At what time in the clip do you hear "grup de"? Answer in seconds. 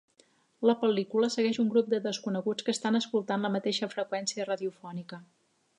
1.75-1.99